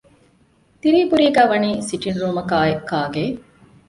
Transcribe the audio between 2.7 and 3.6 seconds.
ކާގެއެއް